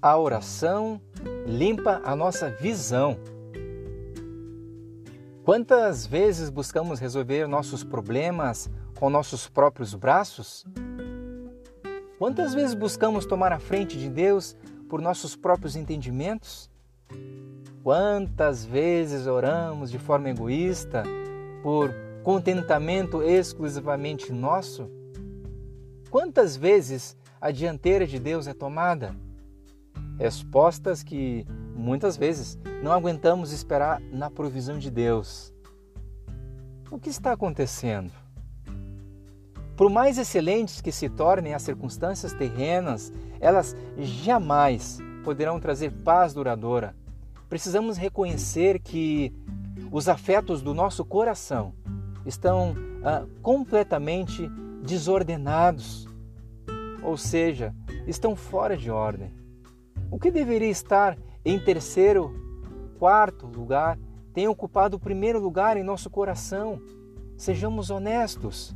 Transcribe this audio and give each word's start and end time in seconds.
a 0.00 0.16
oração 0.16 1.00
limpa 1.46 2.00
a 2.04 2.14
nossa 2.14 2.50
visão. 2.50 3.18
Quantas 5.44 6.06
vezes 6.06 6.50
buscamos 6.50 6.98
resolver 6.98 7.46
nossos 7.46 7.84
problemas 7.84 8.68
com 8.96 9.08
nossos 9.08 9.48
próprios 9.48 9.94
braços? 9.94 10.64
Quantas 12.18 12.54
vezes 12.54 12.74
buscamos 12.74 13.26
tomar 13.26 13.52
a 13.52 13.58
frente 13.58 13.96
de 13.98 14.08
Deus 14.08 14.56
por 14.88 15.00
nossos 15.00 15.36
próprios 15.36 15.76
entendimentos? 15.76 16.70
Quantas 17.82 18.64
vezes 18.64 19.26
oramos 19.26 19.90
de 19.90 19.98
forma 19.98 20.30
egoísta 20.30 21.04
por 21.62 21.94
contentamento 22.24 23.22
exclusivamente 23.22 24.32
nosso? 24.32 24.90
Quantas 26.10 26.56
vezes 26.56 27.16
a 27.40 27.50
dianteira 27.50 28.06
de 28.06 28.18
Deus 28.18 28.46
é 28.46 28.54
tomada? 28.54 29.14
Respostas 30.18 31.02
que 31.02 31.46
muitas 31.74 32.16
vezes 32.16 32.58
não 32.82 32.92
aguentamos 32.92 33.52
esperar 33.52 34.00
na 34.00 34.30
provisão 34.30 34.78
de 34.78 34.90
Deus. 34.90 35.52
O 36.90 36.98
que 36.98 37.10
está 37.10 37.32
acontecendo? 37.32 38.12
Por 39.76 39.90
mais 39.90 40.16
excelentes 40.16 40.80
que 40.80 40.90
se 40.90 41.08
tornem 41.08 41.52
as 41.52 41.62
circunstâncias 41.62 42.32
terrenas, 42.32 43.12
elas 43.40 43.76
jamais 43.98 44.98
poderão 45.22 45.60
trazer 45.60 45.92
paz 45.92 46.32
duradoura. 46.32 46.96
Precisamos 47.48 47.98
reconhecer 47.98 48.78
que 48.80 49.34
os 49.92 50.08
afetos 50.08 50.62
do 50.62 50.72
nosso 50.72 51.04
coração 51.04 51.74
estão 52.24 52.74
ah, 53.04 53.26
completamente 53.42 54.48
desordenados, 54.82 56.08
ou 57.02 57.16
seja, 57.16 57.74
estão 58.06 58.34
fora 58.34 58.76
de 58.76 58.90
ordem. 58.90 59.30
O 60.10 60.18
que 60.18 60.30
deveria 60.30 60.68
estar 60.68 61.18
em 61.44 61.58
terceiro, 61.58 62.34
quarto 62.98 63.46
lugar 63.46 63.98
tem 64.32 64.46
ocupado 64.46 64.96
o 64.96 65.00
primeiro 65.00 65.40
lugar 65.40 65.76
em 65.76 65.82
nosso 65.82 66.08
coração. 66.10 66.80
Sejamos 67.36 67.90
honestos. 67.90 68.74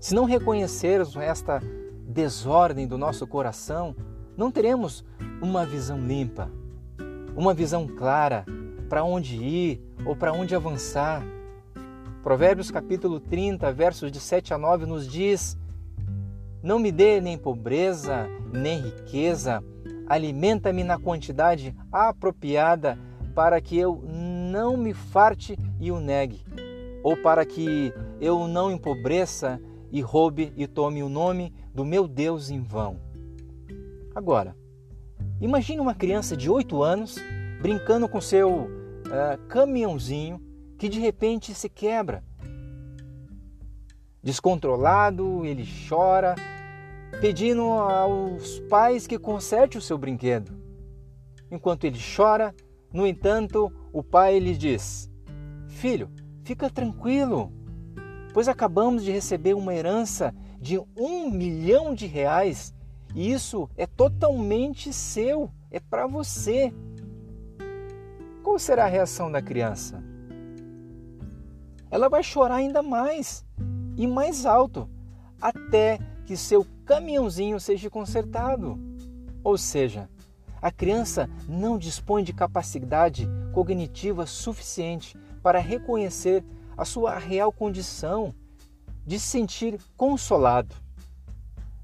Se 0.00 0.14
não 0.14 0.24
reconhecermos 0.24 1.16
esta 1.16 1.60
desordem 2.06 2.86
do 2.86 2.96
nosso 2.96 3.26
coração, 3.26 3.94
não 4.36 4.50
teremos 4.50 5.04
uma 5.42 5.66
visão 5.66 5.98
limpa, 5.98 6.50
uma 7.36 7.52
visão 7.52 7.86
clara 7.86 8.44
para 8.88 9.04
onde 9.04 9.36
ir 9.36 9.82
ou 10.04 10.16
para 10.16 10.32
onde 10.32 10.54
avançar. 10.54 11.22
Provérbios 12.22 12.70
capítulo 12.70 13.20
30, 13.20 13.72
versos 13.72 14.10
de 14.10 14.18
7 14.18 14.54
a 14.54 14.58
9 14.58 14.86
nos 14.86 15.06
diz: 15.06 15.56
Não 16.62 16.78
me 16.78 16.90
dê 16.90 17.20
nem 17.20 17.38
pobreza, 17.38 18.28
nem 18.52 18.80
riqueza, 18.80 19.62
alimenta-me 20.06 20.82
na 20.82 20.98
quantidade 20.98 21.74
apropriada 21.92 22.98
para 23.34 23.60
que 23.60 23.78
eu 23.78 24.02
não 24.04 24.76
me 24.76 24.92
farte 24.92 25.56
e 25.78 25.92
o 25.92 26.00
negue, 26.00 26.44
ou 27.02 27.16
para 27.16 27.44
que 27.44 27.92
eu 28.20 28.48
não 28.48 28.70
empobreça 28.70 29.60
e 29.90 30.00
roube 30.00 30.52
e 30.56 30.66
tome 30.66 31.02
o 31.02 31.08
nome 31.08 31.52
do 31.72 31.84
meu 31.84 32.08
Deus 32.08 32.50
em 32.50 32.60
vão. 32.60 32.98
Agora, 34.14 34.56
imagine 35.40 35.80
uma 35.80 35.94
criança 35.94 36.36
de 36.36 36.50
8 36.50 36.82
anos 36.82 37.16
brincando 37.60 38.08
com 38.08 38.20
seu 38.20 38.50
uh, 38.50 39.38
caminhãozinho 39.48 40.40
que 40.76 40.88
de 40.88 40.98
repente 40.98 41.54
se 41.54 41.68
quebra. 41.68 42.24
Descontrolado, 44.28 45.46
ele 45.46 45.66
chora, 45.88 46.34
pedindo 47.18 47.62
aos 47.62 48.58
pais 48.68 49.06
que 49.06 49.18
conserte 49.18 49.78
o 49.78 49.80
seu 49.80 49.96
brinquedo. 49.96 50.52
Enquanto 51.50 51.84
ele 51.84 51.98
chora, 52.14 52.54
no 52.92 53.06
entanto, 53.06 53.72
o 53.90 54.02
pai 54.02 54.38
lhe 54.38 54.54
diz: 54.54 55.10
Filho, 55.66 56.10
fica 56.44 56.68
tranquilo, 56.68 57.50
pois 58.34 58.48
acabamos 58.48 59.02
de 59.02 59.10
receber 59.10 59.54
uma 59.54 59.74
herança 59.74 60.34
de 60.60 60.78
um 60.94 61.30
milhão 61.30 61.94
de 61.94 62.06
reais 62.06 62.74
e 63.14 63.32
isso 63.32 63.66
é 63.78 63.86
totalmente 63.86 64.92
seu, 64.92 65.50
é 65.70 65.80
para 65.80 66.06
você. 66.06 66.70
Qual 68.42 68.58
será 68.58 68.84
a 68.84 68.88
reação 68.88 69.32
da 69.32 69.40
criança? 69.40 70.04
Ela 71.90 72.10
vai 72.10 72.22
chorar 72.22 72.56
ainda 72.56 72.82
mais 72.82 73.47
e 73.98 74.06
mais 74.06 74.46
alto 74.46 74.88
até 75.42 75.98
que 76.24 76.36
seu 76.36 76.64
caminhãozinho 76.86 77.58
seja 77.58 77.90
consertado. 77.90 78.78
Ou 79.42 79.58
seja, 79.58 80.08
a 80.62 80.70
criança 80.70 81.28
não 81.48 81.76
dispõe 81.76 82.22
de 82.22 82.32
capacidade 82.32 83.28
cognitiva 83.52 84.24
suficiente 84.24 85.18
para 85.42 85.58
reconhecer 85.58 86.44
a 86.76 86.84
sua 86.84 87.18
real 87.18 87.52
condição 87.52 88.32
de 89.04 89.18
se 89.18 89.26
sentir 89.26 89.80
consolado. 89.96 90.74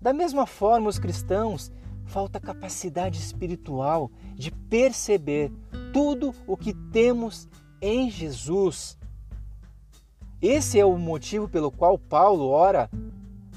Da 0.00 0.12
mesma 0.12 0.46
forma, 0.46 0.88
os 0.88 0.98
cristãos 0.98 1.72
falta 2.04 2.40
capacidade 2.40 3.18
espiritual 3.18 4.10
de 4.34 4.50
perceber 4.50 5.50
tudo 5.92 6.34
o 6.46 6.56
que 6.56 6.74
temos 6.74 7.48
em 7.80 8.10
Jesus. 8.10 8.98
Esse 10.42 10.80
é 10.80 10.84
o 10.84 10.98
motivo 10.98 11.48
pelo 11.48 11.70
qual 11.70 11.96
Paulo 11.96 12.48
ora 12.48 12.90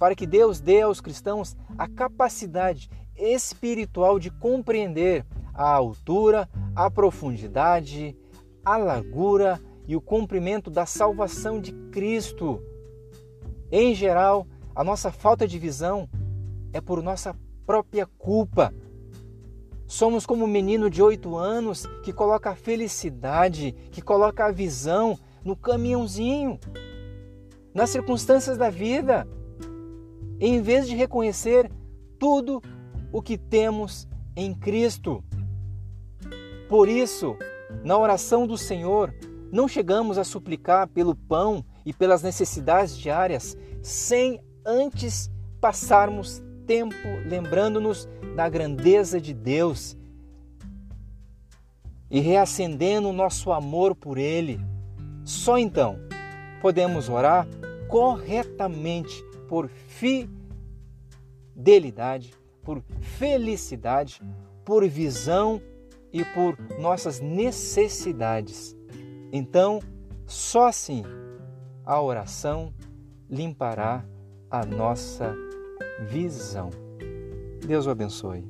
para 0.00 0.16
que 0.16 0.26
Deus 0.26 0.58
dê 0.58 0.80
aos 0.80 1.00
cristãos 1.00 1.56
a 1.78 1.86
capacidade 1.86 2.90
espiritual 3.14 4.18
de 4.18 4.32
compreender 4.32 5.24
a 5.54 5.70
altura, 5.70 6.48
a 6.74 6.90
profundidade, 6.90 8.16
a 8.64 8.76
largura 8.76 9.60
e 9.86 9.94
o 9.94 10.00
cumprimento 10.00 10.72
da 10.72 10.84
salvação 10.84 11.60
de 11.60 11.70
Cristo. 11.92 12.60
Em 13.70 13.94
geral, 13.94 14.44
a 14.74 14.82
nossa 14.82 15.12
falta 15.12 15.46
de 15.46 15.60
visão 15.60 16.08
é 16.72 16.80
por 16.80 17.00
nossa 17.00 17.36
própria 17.64 18.06
culpa. 18.18 18.74
Somos 19.86 20.26
como 20.26 20.46
um 20.46 20.48
menino 20.48 20.90
de 20.90 21.00
oito 21.00 21.36
anos 21.36 21.86
que 22.02 22.12
coloca 22.12 22.50
a 22.50 22.56
felicidade, 22.56 23.70
que 23.92 24.02
coloca 24.02 24.46
a 24.46 24.50
visão 24.50 25.16
no 25.44 25.56
caminhãozinho, 25.56 26.58
nas 27.74 27.90
circunstâncias 27.90 28.56
da 28.56 28.70
vida, 28.70 29.26
em 30.40 30.60
vez 30.60 30.88
de 30.88 30.94
reconhecer 30.94 31.70
tudo 32.18 32.62
o 33.12 33.20
que 33.22 33.36
temos 33.36 34.08
em 34.36 34.54
Cristo. 34.54 35.22
Por 36.68 36.88
isso, 36.88 37.36
na 37.84 37.98
oração 37.98 38.46
do 38.46 38.56
Senhor, 38.56 39.14
não 39.50 39.68
chegamos 39.68 40.18
a 40.18 40.24
suplicar 40.24 40.88
pelo 40.88 41.14
pão 41.14 41.64
e 41.84 41.92
pelas 41.92 42.22
necessidades 42.22 42.96
diárias 42.96 43.56
sem 43.82 44.40
antes 44.64 45.30
passarmos 45.60 46.42
tempo 46.66 46.94
lembrando-nos 47.26 48.08
da 48.34 48.48
grandeza 48.48 49.20
de 49.20 49.34
Deus 49.34 49.96
e 52.10 52.20
reacendendo 52.20 53.08
o 53.08 53.12
nosso 53.12 53.52
amor 53.52 53.94
por 53.94 54.18
Ele. 54.18 54.60
Só 55.24 55.58
então 55.58 55.98
podemos 56.60 57.08
orar 57.08 57.46
corretamente 57.88 59.24
por 59.48 59.68
fidelidade, 61.54 62.34
por 62.62 62.82
felicidade, 63.00 64.22
por 64.64 64.86
visão 64.88 65.60
e 66.12 66.24
por 66.24 66.56
nossas 66.78 67.20
necessidades. 67.20 68.76
Então, 69.32 69.80
só 70.26 70.68
assim 70.68 71.04
a 71.84 72.00
oração 72.00 72.72
limpará 73.28 74.04
a 74.50 74.64
nossa 74.64 75.34
visão. 76.08 76.70
Deus 77.66 77.86
o 77.86 77.90
abençoe. 77.90 78.48